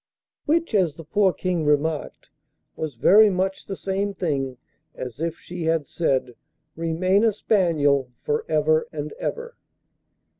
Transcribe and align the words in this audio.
Which, 0.47 0.73
as 0.73 0.95
the 0.95 1.03
poor 1.03 1.31
King 1.31 1.63
remarked, 1.63 2.31
was 2.75 2.95
very 2.95 3.29
much 3.29 3.65
the 3.67 3.75
same 3.75 4.15
thing 4.15 4.57
as 4.95 5.19
if 5.19 5.37
she 5.37 5.65
had 5.65 5.85
said, 5.85 6.33
'Remain 6.75 7.23
a 7.23 7.31
spaniel 7.31 8.09
for 8.23 8.43
ever 8.49 8.87
and 8.91 9.13
ever. 9.19 9.57